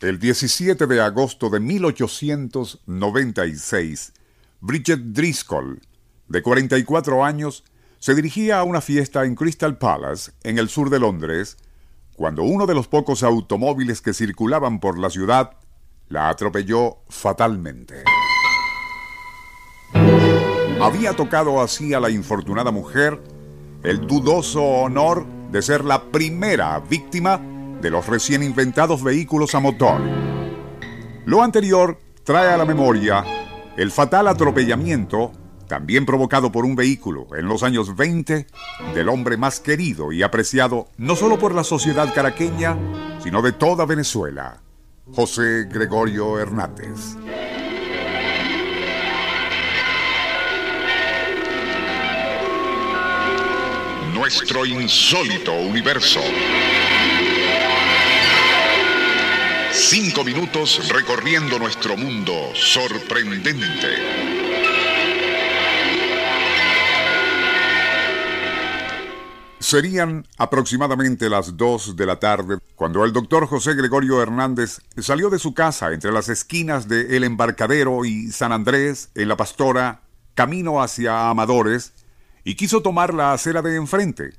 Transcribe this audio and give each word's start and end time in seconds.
El 0.00 0.18
17 0.18 0.86
de 0.86 1.00
agosto 1.00 1.48
de 1.48 1.58
1896, 1.58 4.12
Bridget 4.60 5.00
Driscoll, 5.00 5.80
de 6.28 6.42
44 6.42 7.24
años, 7.24 7.64
se 7.98 8.14
dirigía 8.14 8.58
a 8.58 8.64
una 8.64 8.82
fiesta 8.82 9.24
en 9.24 9.34
Crystal 9.34 9.78
Palace, 9.78 10.32
en 10.42 10.58
el 10.58 10.68
sur 10.68 10.90
de 10.90 10.98
Londres, 10.98 11.56
cuando 12.14 12.42
uno 12.42 12.66
de 12.66 12.74
los 12.74 12.88
pocos 12.88 13.22
automóviles 13.22 14.02
que 14.02 14.12
circulaban 14.12 14.80
por 14.80 14.98
la 14.98 15.08
ciudad 15.08 15.52
la 16.10 16.28
atropelló 16.28 16.98
fatalmente. 17.08 18.04
Había 20.78 21.16
tocado 21.16 21.62
así 21.62 21.94
a 21.94 22.00
la 22.00 22.10
infortunada 22.10 22.70
mujer 22.70 23.18
el 23.82 24.06
dudoso 24.06 24.62
honor 24.62 25.24
de 25.50 25.62
ser 25.62 25.86
la 25.86 26.12
primera 26.12 26.80
víctima 26.80 27.40
de 27.80 27.90
los 27.90 28.06
recién 28.06 28.42
inventados 28.42 29.02
vehículos 29.02 29.54
a 29.54 29.60
motor. 29.60 30.00
Lo 31.24 31.42
anterior 31.42 31.98
trae 32.24 32.52
a 32.52 32.56
la 32.56 32.64
memoria 32.64 33.24
el 33.76 33.90
fatal 33.90 34.26
atropellamiento, 34.28 35.32
también 35.68 36.06
provocado 36.06 36.50
por 36.50 36.64
un 36.64 36.76
vehículo 36.76 37.26
en 37.36 37.46
los 37.46 37.62
años 37.62 37.94
20, 37.94 38.46
del 38.94 39.08
hombre 39.08 39.36
más 39.36 39.60
querido 39.60 40.12
y 40.12 40.22
apreciado 40.22 40.88
no 40.96 41.14
solo 41.16 41.38
por 41.38 41.54
la 41.54 41.64
sociedad 41.64 42.12
caraqueña, 42.14 42.76
sino 43.22 43.42
de 43.42 43.52
toda 43.52 43.84
Venezuela, 43.84 44.62
José 45.12 45.66
Gregorio 45.70 46.38
Hernández. 46.38 47.16
Nuestro 54.14 54.64
insólito 54.64 55.52
universo. 55.52 56.20
Cinco 59.88 60.24
minutos 60.24 60.88
recorriendo 60.92 61.60
nuestro 61.60 61.96
mundo 61.96 62.32
sorprendente. 62.54 63.86
Serían 69.60 70.26
aproximadamente 70.38 71.30
las 71.30 71.56
dos 71.56 71.94
de 71.94 72.04
la 72.04 72.18
tarde 72.18 72.58
cuando 72.74 73.04
el 73.04 73.12
doctor 73.12 73.46
José 73.46 73.74
Gregorio 73.74 74.20
Hernández 74.20 74.80
salió 74.98 75.30
de 75.30 75.38
su 75.38 75.54
casa 75.54 75.92
entre 75.92 76.10
las 76.10 76.28
esquinas 76.28 76.88
de 76.88 77.16
El 77.16 77.22
Embarcadero 77.22 78.04
y 78.04 78.32
San 78.32 78.50
Andrés, 78.50 79.10
en 79.14 79.28
La 79.28 79.36
Pastora, 79.36 80.02
camino 80.34 80.82
hacia 80.82 81.30
Amadores, 81.30 81.92
y 82.42 82.56
quiso 82.56 82.82
tomar 82.82 83.14
la 83.14 83.32
acera 83.32 83.62
de 83.62 83.76
enfrente. 83.76 84.32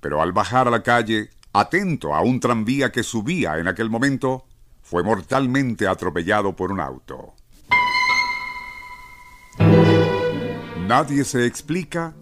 Pero 0.00 0.22
al 0.22 0.30
bajar 0.30 0.68
a 0.68 0.70
la 0.70 0.84
calle, 0.84 1.30
atento 1.52 2.14
a 2.14 2.20
un 2.20 2.38
tranvía 2.38 2.92
que 2.92 3.02
subía 3.02 3.58
en 3.58 3.66
aquel 3.66 3.90
momento, 3.90 4.44
fue 4.88 5.02
mortalmente 5.02 5.88
atropellado 5.88 6.54
por 6.54 6.70
un 6.70 6.78
auto. 6.78 7.34
Nadie 10.86 11.24
se 11.24 11.44
explica 11.44 12.14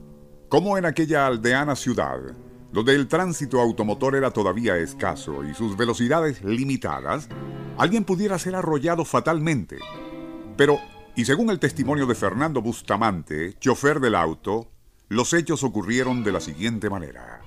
cómo 0.49 0.79
en 0.79 0.87
aquella 0.87 1.27
aldeana 1.27 1.77
ciudad, 1.77 2.19
donde 2.73 2.95
el 2.95 3.07
tránsito 3.07 3.61
automotor 3.61 4.17
era 4.17 4.31
todavía 4.31 4.79
escaso 4.79 5.45
y 5.45 5.53
sus 5.53 5.77
velocidades 5.77 6.43
limitadas, 6.43 7.29
alguien 7.77 8.05
pudiera 8.05 8.39
ser 8.39 8.55
arrollado 8.55 9.05
fatalmente. 9.05 9.77
Pero, 10.57 10.79
y 11.15 11.27
según 11.27 11.51
el 11.51 11.59
testimonio 11.59 12.07
de 12.07 12.15
Fernando 12.15 12.63
Bustamante, 12.63 13.59
chofer 13.59 14.01
del 14.01 14.15
auto, 14.15 14.71
los 15.11 15.35
hechos 15.35 15.65
ocurrieron 15.65 16.25
de 16.25 16.33
la 16.33 16.41
siguiente 16.41 16.89
manera. 16.89 17.43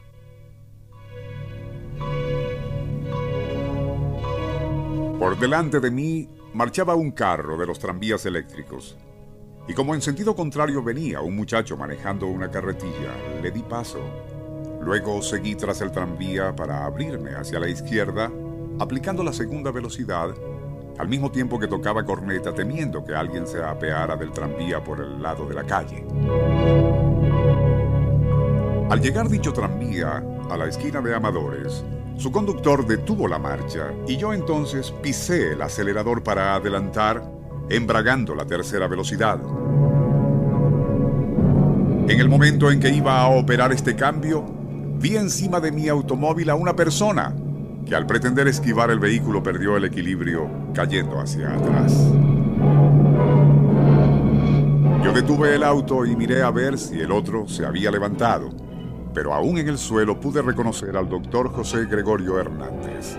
Por 5.19 5.39
delante 5.39 5.79
de 5.79 5.89
mí 5.89 6.29
marchaba 6.53 6.93
un 6.93 7.09
carro 7.09 7.57
de 7.57 7.65
los 7.65 7.79
tranvías 7.79 8.23
eléctricos. 8.27 8.95
Y 9.67 9.73
como 9.73 9.95
en 9.95 10.01
sentido 10.01 10.35
contrario 10.35 10.83
venía 10.83 11.21
un 11.21 11.35
muchacho 11.35 11.75
manejando 11.75 12.27
una 12.27 12.51
carretilla, 12.51 13.15
le 13.41 13.49
di 13.49 13.63
paso. 13.63 13.99
Luego 14.79 15.23
seguí 15.23 15.55
tras 15.55 15.81
el 15.81 15.91
tranvía 15.91 16.55
para 16.55 16.85
abrirme 16.85 17.31
hacia 17.31 17.59
la 17.59 17.67
izquierda, 17.67 18.31
aplicando 18.79 19.23
la 19.23 19.33
segunda 19.33 19.71
velocidad, 19.71 20.35
al 20.99 21.07
mismo 21.07 21.31
tiempo 21.31 21.57
que 21.57 21.67
tocaba 21.67 22.05
corneta 22.05 22.53
temiendo 22.53 23.03
que 23.03 23.15
alguien 23.15 23.47
se 23.47 23.63
apeara 23.63 24.15
del 24.15 24.31
tranvía 24.31 24.83
por 24.83 24.99
el 25.01 25.19
lado 25.19 25.47
de 25.47 25.55
la 25.55 25.63
calle. 25.63 26.05
Al 28.89 29.01
llegar 29.01 29.27
dicho 29.29 29.51
tranvía 29.51 30.23
a 30.49 30.57
la 30.57 30.67
esquina 30.67 31.01
de 31.01 31.15
Amadores, 31.15 31.83
su 32.17 32.31
conductor 32.31 32.85
detuvo 32.85 33.27
la 33.27 33.37
marcha 33.37 33.93
y 34.07 34.17
yo 34.17 34.33
entonces 34.33 34.91
pisé 35.03 35.53
el 35.53 35.61
acelerador 35.61 36.23
para 36.23 36.55
adelantar, 36.55 37.23
embragando 37.69 38.33
la 38.33 38.45
tercera 38.45 38.87
velocidad. 38.87 39.39
En 42.07 42.19
el 42.19 42.29
momento 42.29 42.71
en 42.71 42.79
que 42.79 42.89
iba 42.89 43.21
a 43.21 43.27
operar 43.27 43.71
este 43.71 43.95
cambio, 43.95 44.45
vi 44.99 45.15
encima 45.17 45.59
de 45.59 45.71
mi 45.71 45.89
automóvil 45.89 46.49
a 46.49 46.55
una 46.55 46.75
persona 46.75 47.35
que 47.85 47.95
al 47.95 48.07
pretender 48.07 48.47
esquivar 48.47 48.89
el 48.89 48.99
vehículo 48.99 49.43
perdió 49.43 49.77
el 49.77 49.85
equilibrio 49.85 50.49
cayendo 50.73 51.19
hacia 51.19 51.53
atrás. 51.53 51.93
Yo 55.03 55.13
detuve 55.13 55.55
el 55.55 55.63
auto 55.63 56.05
y 56.05 56.15
miré 56.15 56.41
a 56.41 56.51
ver 56.51 56.77
si 56.77 56.99
el 56.99 57.11
otro 57.11 57.47
se 57.47 57.65
había 57.65 57.91
levantado 57.91 58.66
pero 59.17 59.33
aún 59.33 59.57
en 59.57 59.67
el 59.67 59.79
suelo 59.79 60.19
pude 60.19 60.43
reconocer 60.43 60.95
al 60.95 61.09
doctor 61.09 61.49
José 61.49 61.85
Gregorio 61.85 62.39
Hernández. 62.39 63.17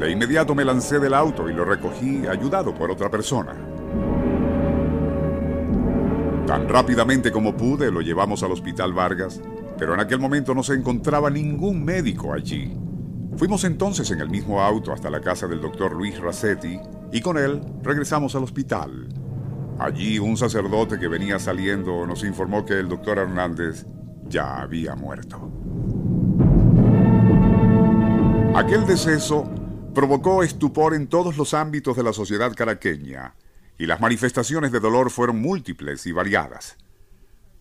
De 0.00 0.10
inmediato 0.10 0.52
me 0.52 0.64
lancé 0.64 0.98
del 0.98 1.14
auto 1.14 1.48
y 1.48 1.52
lo 1.52 1.64
recogí 1.64 2.26
ayudado 2.26 2.74
por 2.74 2.90
otra 2.90 3.08
persona. 3.08 3.52
Tan 6.44 6.68
rápidamente 6.68 7.30
como 7.30 7.56
pude 7.56 7.92
lo 7.92 8.00
llevamos 8.00 8.42
al 8.42 8.50
Hospital 8.50 8.92
Vargas, 8.92 9.40
pero 9.78 9.94
en 9.94 10.00
aquel 10.00 10.18
momento 10.18 10.56
no 10.56 10.64
se 10.64 10.74
encontraba 10.74 11.30
ningún 11.30 11.84
médico 11.84 12.32
allí. 12.32 12.76
Fuimos 13.36 13.62
entonces 13.62 14.10
en 14.10 14.20
el 14.20 14.30
mismo 14.30 14.60
auto 14.60 14.92
hasta 14.92 15.08
la 15.08 15.20
casa 15.20 15.46
del 15.46 15.60
doctor 15.60 15.94
Luis 15.94 16.18
Racetti 16.18 16.80
y 17.12 17.20
con 17.20 17.38
él 17.38 17.62
regresamos 17.84 18.34
al 18.34 18.42
hospital. 18.42 19.06
Allí 19.78 20.18
un 20.18 20.36
sacerdote 20.36 20.98
que 20.98 21.06
venía 21.06 21.38
saliendo 21.38 22.04
nos 22.08 22.24
informó 22.24 22.64
que 22.64 22.80
el 22.80 22.88
doctor 22.88 23.18
Hernández 23.18 23.86
ya 24.28 24.60
había 24.60 24.94
muerto. 24.94 25.50
Aquel 28.54 28.86
deceso 28.86 29.48
provocó 29.94 30.42
estupor 30.42 30.94
en 30.94 31.06
todos 31.06 31.36
los 31.36 31.54
ámbitos 31.54 31.96
de 31.96 32.02
la 32.02 32.12
sociedad 32.12 32.52
caraqueña 32.54 33.34
y 33.78 33.86
las 33.86 34.00
manifestaciones 34.00 34.72
de 34.72 34.80
dolor 34.80 35.10
fueron 35.10 35.40
múltiples 35.40 36.06
y 36.06 36.12
variadas. 36.12 36.76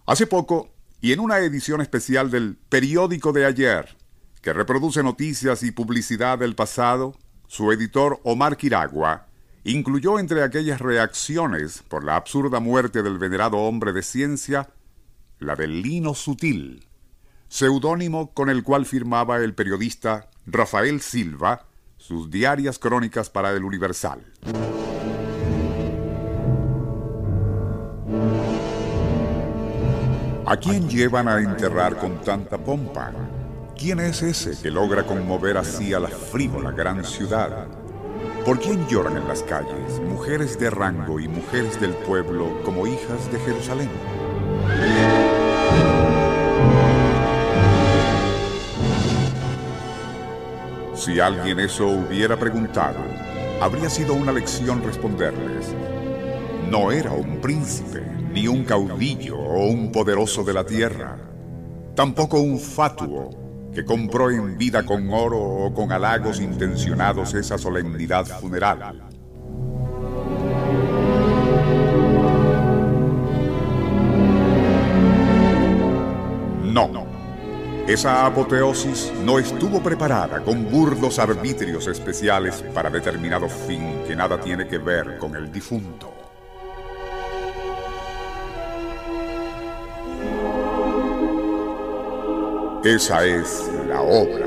Hace 0.05 0.25
poco, 0.25 0.69
y 0.99 1.13
en 1.13 1.19
una 1.19 1.37
edición 1.39 1.81
especial 1.81 2.31
del 2.31 2.57
Periódico 2.69 3.31
de 3.31 3.45
ayer, 3.45 3.95
que 4.41 4.53
reproduce 4.53 5.03
noticias 5.03 5.61
y 5.63 5.71
publicidad 5.71 6.39
del 6.39 6.55
pasado, 6.55 7.15
su 7.47 7.71
editor 7.71 8.19
Omar 8.23 8.57
Quiragua 8.57 9.27
incluyó 9.63 10.17
entre 10.17 10.43
aquellas 10.43 10.79
reacciones 10.79 11.83
por 11.87 12.03
la 12.03 12.15
absurda 12.15 12.59
muerte 12.59 13.03
del 13.03 13.17
venerado 13.17 13.57
hombre 13.57 13.91
de 13.91 14.01
ciencia 14.01 14.69
la 15.39 15.55
del 15.55 15.81
lino 15.81 16.13
sutil, 16.13 16.87
seudónimo 17.47 18.33
con 18.33 18.49
el 18.49 18.63
cual 18.63 18.85
firmaba 18.85 19.37
el 19.37 19.53
periodista 19.53 20.29
Rafael 20.45 21.01
Silva 21.01 21.67
sus 21.97 22.29
diarias 22.29 22.79
crónicas 22.79 23.29
para 23.29 23.51
el 23.51 23.63
Universal. 23.63 24.23
¿A 30.45 30.55
quién 30.55 30.87
llevan 30.87 31.27
a 31.27 31.41
enterrar 31.41 31.97
con 31.97 32.21
tanta 32.21 32.57
pompa? 32.57 33.11
¿Quién 33.77 33.99
es 33.99 34.23
ese 34.23 34.59
que 34.61 34.71
logra 34.71 35.05
conmover 35.05 35.57
así 35.57 35.93
a 35.93 35.99
la 35.99 36.07
frívola 36.07 36.71
gran 36.71 37.03
ciudad? 37.03 37.67
¿Por 38.45 38.59
quién 38.59 38.87
lloran 38.87 39.17
en 39.17 39.27
las 39.27 39.43
calles 39.43 39.99
mujeres 39.99 40.57
de 40.57 40.69
rango 40.69 41.19
y 41.19 41.27
mujeres 41.27 41.81
del 41.81 41.93
pueblo 41.93 42.63
como 42.63 42.87
hijas 42.87 43.29
de 43.29 43.39
Jerusalén? 43.39 43.89
Si 51.07 51.21
alguien 51.21 51.57
eso 51.61 51.87
hubiera 51.87 52.37
preguntado, 52.37 52.99
habría 53.61 53.89
sido 53.89 54.13
una 54.13 54.33
lección 54.33 54.83
responderles. 54.83 55.73
No 56.69 56.91
era 56.91 57.13
un 57.13 57.39
príncipe, 57.39 58.03
ni 58.33 58.49
un 58.49 58.65
caudillo 58.65 59.37
o 59.37 59.67
un 59.67 59.89
poderoso 59.89 60.43
de 60.43 60.53
la 60.53 60.65
tierra, 60.65 61.17
tampoco 61.95 62.41
un 62.41 62.59
fatuo 62.59 63.29
que 63.73 63.85
compró 63.85 64.31
en 64.31 64.57
vida 64.57 64.85
con 64.85 65.09
oro 65.09 65.39
o 65.39 65.73
con 65.73 65.93
halagos 65.93 66.41
intencionados 66.41 67.33
esa 67.35 67.57
solemnidad 67.57 68.25
funeral. 68.25 69.05
No. 76.65 77.16
Esa 77.87 78.25
apoteosis 78.25 79.13
no 79.23 79.39
estuvo 79.39 79.81
preparada 79.81 80.43
con 80.43 80.69
burdos 80.69 81.19
arbitrios 81.19 81.87
especiales 81.87 82.61
para 82.73 82.89
determinado 82.89 83.47
fin 83.47 84.03
que 84.05 84.13
nada 84.13 84.37
tiene 84.41 84.67
que 84.67 84.77
ver 84.77 85.17
con 85.17 85.33
el 85.37 85.49
difunto. 85.49 86.13
Esa 92.83 93.25
es 93.25 93.71
la 93.87 94.01
obra 94.01 94.46